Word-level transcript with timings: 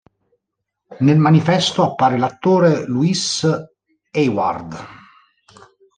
Nel 1.01 1.19
manifesto 1.19 1.83
appare 1.83 2.17
l'attore 2.17 2.87
Louis 2.87 3.45
Hayward. 4.09 4.75